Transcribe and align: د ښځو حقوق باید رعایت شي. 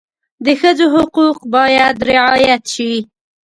د 0.45 0.47
ښځو 0.59 0.85
حقوق 0.95 1.37
باید 1.55 1.95
رعایت 2.09 2.63
شي. 2.73 2.93